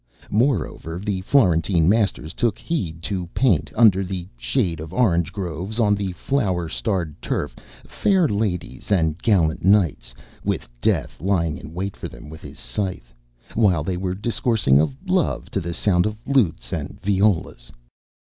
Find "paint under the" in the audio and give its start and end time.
3.35-4.25